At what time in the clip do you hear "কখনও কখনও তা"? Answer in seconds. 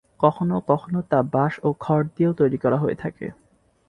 0.19-1.19